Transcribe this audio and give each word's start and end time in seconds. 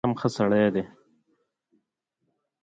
انعام 0.05 0.13
ښه 0.21 0.29
سړى 0.35 0.63
دئ. 0.75 0.83